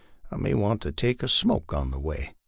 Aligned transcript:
I 0.31 0.37
may 0.37 0.55
want 0.55 0.81
to 0.81 0.91
take 0.91 1.21
a 1.21 1.27
smoke 1.27 1.73
on 1.75 1.91
the 1.91 1.99
way. 1.99 2.33